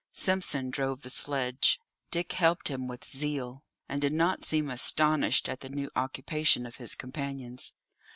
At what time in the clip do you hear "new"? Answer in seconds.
5.69-5.91